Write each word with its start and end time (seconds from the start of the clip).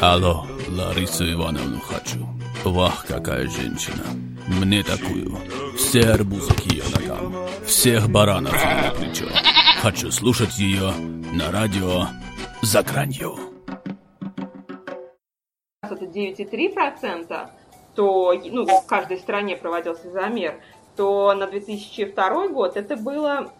Алло, 0.00 0.46
Ларису 0.68 1.30
Ивановну 1.30 1.80
хочу. 1.80 2.26
Вах, 2.64 3.06
какая 3.06 3.48
женщина. 3.48 4.04
Мне 4.48 4.82
такую. 4.82 5.36
Все 5.76 6.10
арбузы 6.10 6.52
к 6.54 6.60
ее 6.72 6.84
ногам. 6.94 7.34
Всех 7.66 8.08
баранов 8.10 8.52
на 8.52 8.90
плечо. 8.90 9.26
Хочу 9.82 10.10
слушать 10.10 10.58
ее 10.58 10.92
на 11.32 11.52
радио 11.52 12.06
за 12.62 12.82
гранью. 12.82 13.36
Это 15.82 16.04
9,3%, 16.04 17.50
то 17.94 18.34
ну, 18.44 18.66
в 18.66 18.86
каждой 18.86 19.18
стране 19.18 19.56
проводился 19.56 20.10
замер, 20.10 20.60
то 20.96 21.34
на 21.34 21.46
2002 21.46 22.48
год 22.48 22.76
это 22.76 22.96
было 22.96 23.52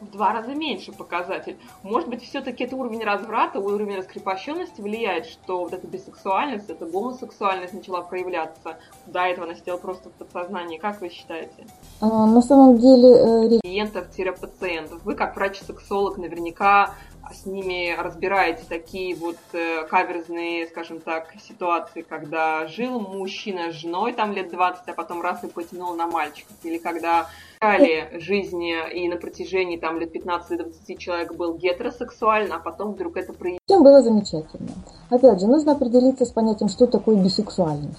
в 0.00 0.10
два 0.10 0.32
раза 0.32 0.54
меньше 0.54 0.92
показатель. 0.92 1.56
Может 1.82 2.08
быть, 2.08 2.22
все-таки 2.22 2.64
это 2.64 2.76
уровень 2.76 3.02
разврата, 3.02 3.58
уровень 3.58 3.96
раскрепощенности 3.96 4.80
влияет, 4.80 5.26
что 5.26 5.60
вот 5.60 5.72
эта 5.72 5.86
бисексуальность, 5.86 6.68
эта 6.70 6.86
гомосексуальность 6.86 7.72
начала 7.74 8.02
проявляться. 8.02 8.78
До 9.06 9.20
этого 9.20 9.46
она 9.46 9.54
сидела 9.54 9.76
просто 9.76 10.10
в 10.10 10.12
подсознании. 10.12 10.78
Как 10.78 11.00
вы 11.00 11.08
считаете? 11.08 11.66
А, 12.00 12.26
на 12.26 12.42
самом 12.42 12.78
деле... 12.78 13.56
Э... 13.56 13.60
Клиентов-пациентов. 13.60 15.02
Вы, 15.04 15.14
как 15.14 15.36
врач-сексолог, 15.36 16.18
наверняка 16.18 16.94
с 17.32 17.46
ними 17.46 17.94
разбираете 17.98 18.62
такие 18.68 19.14
вот 19.14 19.36
э, 19.52 19.84
каверзные, 19.88 20.66
скажем 20.66 21.00
так, 21.00 21.34
ситуации, 21.46 22.02
когда 22.02 22.66
жил 22.66 23.00
мужчина 23.00 23.72
с 23.72 23.74
женой 23.74 24.12
там 24.12 24.32
лет 24.32 24.50
20, 24.50 24.88
а 24.88 24.92
потом 24.92 25.22
раз 25.22 25.44
и 25.44 25.48
потянул 25.48 25.94
на 25.94 26.06
мальчиков, 26.06 26.56
или 26.62 26.78
когда 26.78 27.28
в 27.60 28.20
жизни 28.20 28.74
и 28.92 29.08
на 29.08 29.16
протяжении 29.16 29.76
там 29.76 29.98
лет 29.98 30.14
15-20 30.14 30.96
человек 30.98 31.34
был 31.34 31.56
гетеросексуален, 31.56 32.52
а 32.52 32.58
потом 32.58 32.92
вдруг 32.92 33.16
это 33.16 33.32
проявилось. 33.32 33.62
Всем 33.66 33.82
было 33.82 34.02
замечательно. 34.02 34.68
Опять 35.10 35.40
же, 35.40 35.46
нужно 35.46 35.72
определиться 35.72 36.24
с 36.24 36.30
понятием, 36.30 36.68
что 36.68 36.86
такое 36.86 37.16
бисексуальность. 37.16 37.98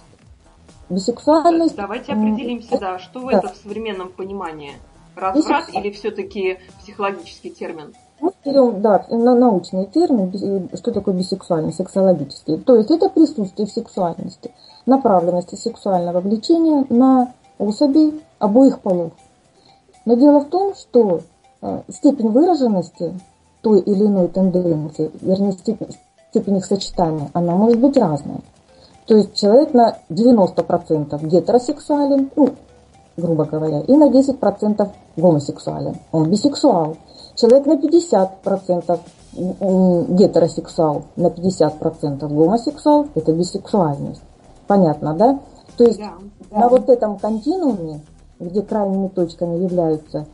Бисексуальность... 0.90 1.76
Давайте 1.76 2.14
определимся, 2.14 2.78
да, 2.80 3.00
что 3.00 3.30
да. 3.30 3.40
это 3.40 3.50
в 3.50 3.58
современном 3.58 4.10
понимании. 4.10 4.74
Разврат 5.16 5.66
Бисексуаль... 5.66 5.86
или 5.86 5.94
все-таки 5.94 6.60
психологический 6.82 7.50
термин? 7.50 7.94
Мы 8.20 8.32
берем, 8.44 8.82
да, 8.82 9.06
на 9.10 9.36
научный 9.36 9.86
термин, 9.86 10.70
что 10.74 10.92
такое 10.92 11.14
бисексуальность, 11.14 11.78
сексологический. 11.78 12.58
То 12.58 12.76
есть 12.76 12.90
это 12.90 13.10
присутствие 13.10 13.68
сексуальности, 13.68 14.52
направленности 14.86 15.56
сексуального 15.56 16.20
влечения 16.20 16.86
на 16.90 17.34
особей 17.60 18.22
обоих 18.40 18.80
полов. 18.80 19.12
Но 20.06 20.16
дело 20.16 20.40
в 20.40 20.46
том, 20.46 20.74
что 20.74 21.22
э, 21.62 21.82
степень 21.90 22.30
выраженности 22.30 23.14
той 23.62 23.82
или 23.82 24.06
иной 24.06 24.30
тенденции, 24.30 25.12
вернее, 25.22 25.52
степень, 25.52 25.96
степень 26.30 26.58
их 26.58 26.66
сочетания, 26.66 27.30
она 27.34 27.56
может 27.56 27.80
быть 27.80 27.98
разная. 27.98 28.40
То 29.06 29.16
есть 29.16 29.36
человек 29.36 29.74
на 29.74 29.98
90% 30.10 31.26
гетеросексуален, 31.28 32.30
ну, 32.36 32.50
грубо 33.16 33.46
говоря, 33.46 33.82
и 33.82 33.94
на 33.94 34.10
10% 34.10 34.90
гомосексуален. 35.16 35.96
Он 36.12 36.30
бисексуал. 36.30 36.98
Человек 37.38 37.66
на 37.66 37.76
50% 37.76 39.00
гетеросексуал, 40.18 41.04
на 41.16 41.28
50% 41.28 42.28
гомосексуал– 42.28 43.08
это 43.16 43.32
бисексуальность. 43.32 44.22
Понятно, 44.68 45.14
да? 45.14 45.40
То 45.78 45.86
есть 45.86 46.00
да, 46.00 46.14
да. 46.50 46.60
на 46.60 46.70
вот 46.70 46.90
этом 46.90 47.18
континууме 47.18 48.02
где 48.40 48.62
крайними 48.62 49.08
точками 49.08 49.64
являются 49.64 50.28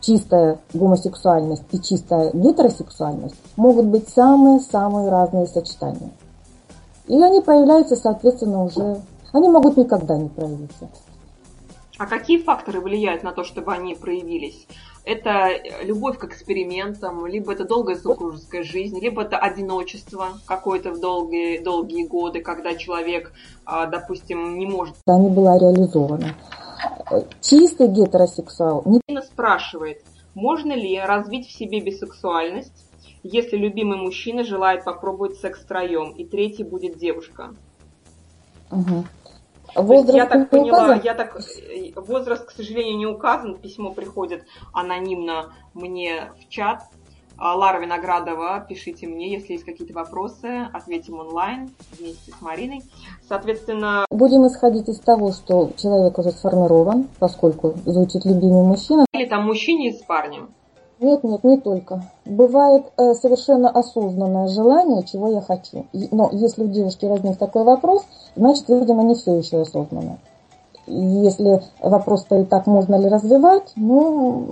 чистая 0.00 0.60
гомосексуальность 0.72 1.64
и 1.72 1.80
чистая 1.80 2.30
гетеросексуальность, 2.32 3.36
могут 3.56 3.86
быть 3.86 4.08
самые-самые 4.08 5.10
разные 5.10 5.46
сочетания. 5.46 6.10
И 7.06 7.20
они 7.20 7.40
проявляются, 7.40 7.96
соответственно, 7.96 8.64
уже... 8.64 9.00
Они 9.32 9.48
могут 9.48 9.76
никогда 9.76 10.16
не 10.16 10.28
проявиться. 10.28 10.88
А 11.98 12.06
какие 12.06 12.42
факторы 12.42 12.80
влияют 12.80 13.22
на 13.22 13.32
то, 13.32 13.44
чтобы 13.44 13.72
они 13.72 13.94
проявились? 13.94 14.66
Это 15.10 15.48
любовь 15.82 16.18
к 16.18 16.24
экспериментам, 16.24 17.24
либо 17.26 17.52
это 17.52 17.64
долгая 17.64 17.96
супружеская 17.96 18.62
жизнь, 18.62 19.00
либо 19.00 19.22
это 19.22 19.38
одиночество 19.38 20.38
какое-то 20.44 20.92
в 20.92 21.00
долгие, 21.00 21.62
долгие 21.62 22.06
годы, 22.06 22.42
когда 22.42 22.74
человек, 22.74 23.32
а, 23.64 23.86
допустим, 23.86 24.58
не 24.58 24.66
может... 24.66 24.96
Не 25.06 25.30
была 25.30 25.58
реализована 25.58 26.34
чистый 27.40 27.88
гетеросексуал. 27.88 28.82
Не... 28.84 29.22
спрашивает, 29.22 30.02
можно 30.34 30.72
ли 30.72 30.98
развить 31.00 31.48
в 31.48 31.52
себе 31.52 31.80
бисексуальность, 31.80 32.86
если 33.22 33.56
любимый 33.56 33.98
мужчина 33.98 34.44
желает 34.44 34.84
попробовать 34.84 35.36
секс 35.36 35.60
втроем, 35.60 36.12
и 36.12 36.24
третий 36.24 36.64
будет 36.64 36.98
девушка. 36.98 37.54
Угу. 38.70 39.04
Возраст 39.74 40.16
я 40.16 40.26
так 40.26 40.50
поняла, 40.50 40.84
указан? 40.84 41.00
я 41.04 41.14
так 41.14 41.38
возраст, 41.96 42.44
к 42.44 42.50
сожалению, 42.50 42.96
не 42.96 43.06
указан. 43.06 43.56
Письмо 43.56 43.92
приходит 43.92 44.44
анонимно 44.72 45.52
мне 45.74 46.32
в 46.40 46.48
чат. 46.48 46.82
А, 47.40 47.54
Лара 47.54 47.78
Виноградова, 47.78 48.66
пишите 48.68 49.06
мне, 49.06 49.30
если 49.32 49.52
есть 49.52 49.64
какие-то 49.64 49.94
вопросы, 49.94 50.66
ответим 50.72 51.20
онлайн 51.20 51.70
вместе 51.96 52.32
с 52.32 52.42
Мариной. 52.42 52.82
Соответственно... 53.28 54.04
Будем 54.10 54.44
исходить 54.48 54.88
из 54.88 54.98
того, 54.98 55.30
что 55.30 55.70
человек 55.76 56.18
уже 56.18 56.32
сформирован, 56.32 57.06
поскольку 57.20 57.74
звучит 57.86 58.24
любимый 58.24 58.64
мужчина. 58.64 59.06
Или 59.12 59.26
там 59.26 59.44
мужчине 59.44 59.92
с 59.92 60.02
парнем? 60.02 60.50
Нет, 61.00 61.22
нет, 61.22 61.44
не 61.44 61.58
только. 61.58 62.02
Бывает 62.24 62.86
э, 62.96 63.14
совершенно 63.14 63.70
осознанное 63.70 64.48
желание, 64.48 65.04
чего 65.04 65.28
я 65.28 65.40
хочу. 65.40 65.86
Но 65.92 66.30
если 66.32 66.64
у 66.64 66.68
девушки 66.68 67.06
возник 67.06 67.38
такой 67.38 67.62
вопрос, 67.62 68.04
значит, 68.34 68.68
видимо, 68.68 69.04
не 69.04 69.14
все 69.14 69.34
еще 69.36 69.60
осознанно. 69.60 70.18
Если 70.86 71.62
вопрос 71.80 72.22
стоит 72.22 72.48
так, 72.48 72.66
можно 72.66 72.96
ли 72.96 73.08
развивать, 73.08 73.72
ну... 73.76 74.48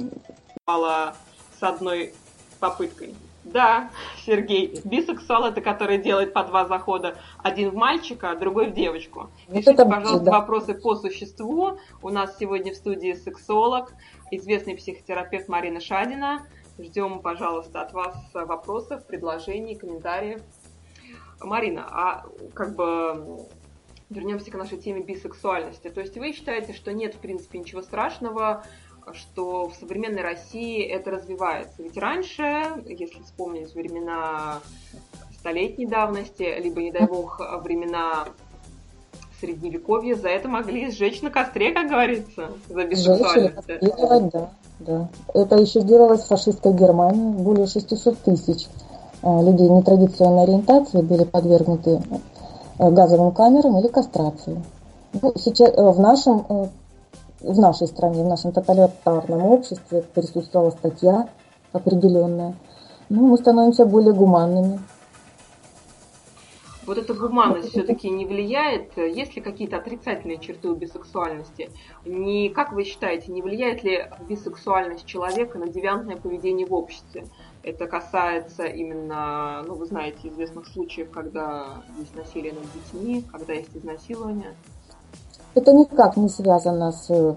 Мало 0.66 1.14
с 1.58 1.62
одной 1.62 2.14
попыткой. 2.60 3.14
Да, 3.52 3.90
Сергей, 4.24 4.80
бисексуал 4.84 5.44
это 5.44 5.60
который 5.60 5.98
делает 5.98 6.32
по 6.32 6.42
два 6.42 6.66
захода. 6.66 7.16
Один 7.42 7.70
в 7.70 7.74
мальчика, 7.74 8.30
а 8.30 8.36
другой 8.36 8.70
в 8.70 8.74
девочку. 8.74 9.30
Пишите, 9.48 9.72
это, 9.72 9.86
пожалуйста, 9.86 10.24
да. 10.24 10.32
вопросы 10.32 10.74
по 10.74 10.96
существу. 10.96 11.78
У 12.02 12.08
нас 12.08 12.36
сегодня 12.38 12.72
в 12.72 12.76
студии 12.76 13.12
сексолог, 13.12 13.92
известный 14.32 14.76
психотерапевт 14.76 15.48
Марина 15.48 15.80
Шадина. 15.80 16.46
Ждем, 16.78 17.20
пожалуйста, 17.20 17.82
от 17.82 17.92
вас 17.92 18.16
вопросов, 18.34 19.06
предложений, 19.06 19.76
комментариев. 19.76 20.42
Марина, 21.40 21.86
а 21.88 22.26
как 22.54 22.74
бы 22.74 23.46
вернемся 24.10 24.50
к 24.50 24.54
нашей 24.54 24.78
теме 24.78 25.02
бисексуальности. 25.02 25.88
То 25.88 26.00
есть 26.00 26.16
вы 26.16 26.32
считаете, 26.32 26.72
что 26.72 26.92
нет, 26.92 27.14
в 27.14 27.18
принципе, 27.18 27.58
ничего 27.58 27.82
страшного 27.82 28.64
что 29.12 29.68
в 29.68 29.74
современной 29.74 30.22
России 30.22 30.82
это 30.82 31.10
развивается. 31.10 31.82
Ведь 31.82 31.96
раньше, 31.96 32.42
если 32.86 33.22
вспомнить 33.22 33.74
времена 33.74 34.60
столетней 35.38 35.86
давности, 35.86 36.60
либо, 36.60 36.82
не 36.82 36.90
дай 36.90 37.06
бог, 37.06 37.40
времена 37.62 38.26
средневековья, 39.40 40.16
за 40.16 40.28
это 40.28 40.48
могли 40.48 40.90
сжечь 40.90 41.22
на 41.22 41.30
костре, 41.30 41.72
как 41.72 41.88
говорится, 41.88 42.50
за 42.68 42.84
бисексуальность. 42.84 43.56
Да, 44.32 44.50
да. 44.80 45.08
Это 45.34 45.56
еще 45.56 45.82
делалось 45.82 46.22
в 46.22 46.28
фашистской 46.28 46.72
Германии. 46.72 47.32
Более 47.32 47.66
600 47.66 48.18
тысяч 48.18 48.66
э, 49.22 49.42
людей 49.44 49.68
нетрадиционной 49.68 50.44
ориентации 50.44 51.00
были 51.00 51.24
подвергнуты 51.24 52.02
э, 52.78 52.90
газовым 52.90 53.32
камерам 53.32 53.78
или 53.78 53.88
кастрации. 53.88 54.62
Ну, 55.20 55.32
сейчас 55.36 55.70
э, 55.70 55.82
в 55.82 56.00
нашем 56.00 56.70
в 57.40 57.58
нашей 57.58 57.86
стране, 57.86 58.22
в 58.22 58.28
нашем 58.28 58.52
тоталитарном 58.52 59.42
обществе 59.44 60.02
присутствовала 60.14 60.70
статья 60.70 61.28
определенная. 61.72 62.54
Ну, 63.08 63.26
мы 63.28 63.38
становимся 63.38 63.86
более 63.86 64.12
гуманными. 64.12 64.80
Вот 66.86 66.98
эта 66.98 67.14
гуманность 67.14 67.70
все-таки 67.70 68.08
не 68.08 68.26
влияет? 68.26 68.96
Есть 68.96 69.34
ли 69.34 69.42
какие-то 69.42 69.76
отрицательные 69.76 70.38
черты 70.38 70.68
у 70.68 70.76
бисексуальности? 70.76 71.68
Не, 72.04 72.48
как 72.48 72.72
вы 72.72 72.84
считаете, 72.84 73.32
не 73.32 73.42
влияет 73.42 73.82
ли 73.82 74.08
бисексуальность 74.28 75.04
человека 75.04 75.58
на 75.58 75.66
девиантное 75.66 76.16
поведение 76.16 76.64
в 76.64 76.72
обществе? 76.72 77.26
Это 77.64 77.88
касается 77.88 78.66
именно, 78.66 79.64
ну, 79.66 79.74
вы 79.74 79.86
знаете, 79.86 80.28
известных 80.28 80.68
случаев, 80.68 81.10
когда 81.10 81.82
есть 81.98 82.14
насилие 82.14 82.52
над 82.52 82.62
детьми, 82.72 83.24
когда 83.32 83.54
есть 83.54 83.76
изнасилование. 83.76 84.54
Это 85.56 85.72
никак 85.72 86.18
не 86.18 86.28
связано 86.28 86.92
с 86.92 87.06
э, 87.08 87.34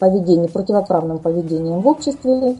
поведением, 0.00 0.50
противоправным 0.50 1.20
поведением 1.20 1.80
в 1.80 1.86
обществе. 1.86 2.56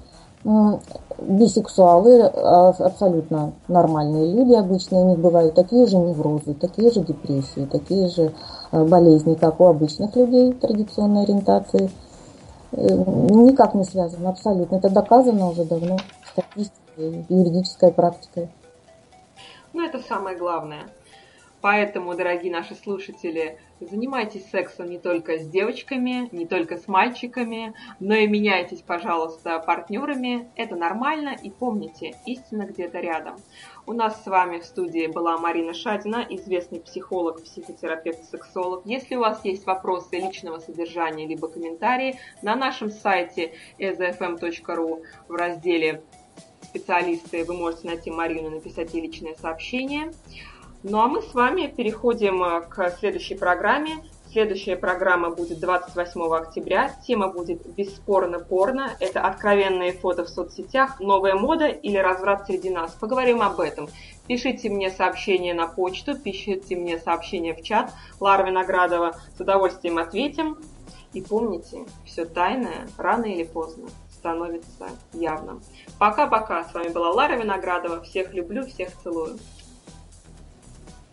Бисексуалы 1.19 2.23
а, 2.23 2.69
абсолютно 2.69 3.53
нормальные 3.69 4.33
люди, 4.33 4.55
обычные, 4.55 5.03
у 5.03 5.09
них 5.11 5.19
бывают 5.19 5.55
такие 5.55 5.87
же 5.87 5.99
неврозы, 5.99 6.55
такие 6.55 6.91
же 6.91 7.01
депрессии, 7.01 7.67
такие 7.67 8.09
же 8.09 8.33
э, 8.73 8.85
болезни, 8.85 9.35
как 9.35 9.61
у 9.61 9.65
обычных 9.65 10.15
людей 10.17 10.53
традиционной 10.53 11.25
ориентации. 11.25 11.91
Э, 12.73 12.87
никак 12.87 13.75
не 13.75 13.85
связано, 13.85 14.31
абсолютно. 14.31 14.77
Это 14.77 14.89
доказано 14.91 15.49
уже 15.49 15.65
давно 15.65 15.99
статистикой, 16.33 17.27
юридической 17.29 17.93
практикой. 17.93 18.49
Ну, 19.73 19.85
это 19.85 19.99
самое 19.99 20.39
главное. 20.39 20.85
Поэтому, 21.61 22.15
дорогие 22.15 22.51
наши 22.51 22.75
слушатели, 22.75 23.59
занимайтесь 23.87 24.51
сексом 24.51 24.89
не 24.91 24.99
только 24.99 25.39
с 25.39 25.49
девочками, 25.49 26.29
не 26.33 26.47
только 26.47 26.77
с 26.77 26.89
мальчиками, 26.89 27.75
но 27.99 28.15
и 28.15 28.27
меняйтесь, 28.27 28.83
пожалуйста, 28.83 29.59
партнерами. 29.59 30.51
Это 30.57 30.77
нормально. 30.77 31.37
И 31.43 31.51
помните, 31.51 32.17
истина 32.27 32.65
где-то 32.65 33.01
рядом. 33.01 33.37
У 33.87 33.93
нас 33.93 34.23
с 34.23 34.27
вами 34.27 34.59
в 34.59 34.65
студии 34.65 35.07
была 35.07 35.39
Марина 35.39 35.73
Шадина, 35.73 36.27
известный 36.29 36.81
психолог, 36.81 37.43
психотерапевт, 37.43 38.25
сексолог. 38.25 38.83
Если 38.85 39.17
у 39.17 39.21
вас 39.21 39.45
есть 39.45 39.67
вопросы 39.67 40.17
личного 40.17 40.59
содержания 40.59 41.27
либо 41.27 41.49
комментарии, 41.49 42.19
на 42.43 42.57
нашем 42.57 42.91
сайте 42.91 43.55
ezfm.ru 43.79 45.03
в 45.29 45.33
разделе 45.33 46.03
специалисты 46.63 47.45
вы 47.45 47.55
можете 47.55 47.89
найти 47.89 48.11
Марину 48.11 48.51
написать 48.51 48.95
ей 48.95 49.03
личное 49.03 49.35
сообщение. 49.35 50.13
Ну 50.83 50.99
а 50.99 51.09
мы 51.09 51.21
с 51.21 51.35
вами 51.35 51.67
переходим 51.67 52.43
э, 52.43 52.63
к 52.63 52.91
следующей 52.99 53.35
программе. 53.35 54.03
Следующая 54.33 54.77
программа 54.77 55.29
будет 55.29 55.61
28 55.61 56.23
октября. 56.33 56.95
Тема 57.07 57.29
будет 57.29 57.67
«Бесспорно 57.75 58.39
порно». 58.39 58.93
Это 58.99 59.21
откровенные 59.21 59.93
фото 59.93 60.25
в 60.25 60.31
соцсетях, 60.31 60.99
новая 60.99 61.35
мода 61.35 61.67
или 61.67 61.99
разврат 61.99 62.47
среди 62.47 62.71
нас. 62.71 62.93
Поговорим 62.93 63.43
об 63.43 63.61
этом. 63.61 63.89
Пишите 64.27 64.71
мне 64.71 64.91
сообщение 64.91 65.53
на 65.53 65.67
почту, 65.67 66.17
пишите 66.17 66.77
мне 66.77 66.99
сообщение 66.99 67.55
в 67.55 67.63
чат. 67.63 67.93
Лара 68.19 68.47
Виноградова 68.47 69.17
с 69.37 69.41
удовольствием 69.41 69.99
ответим. 69.99 70.57
И 71.13 71.21
помните, 71.21 71.85
все 72.07 72.25
тайное 72.25 72.89
рано 72.97 73.27
или 73.27 73.45
поздно 73.45 73.89
становится 74.11 74.89
явным. 75.13 75.61
Пока-пока. 75.99 76.65
С 76.65 76.73
вами 76.73 76.89
была 76.89 77.11
Лара 77.11 77.37
Виноградова. 77.37 78.03
Всех 78.03 78.33
люблю, 78.33 78.65
всех 78.67 78.91
целую. 79.03 79.39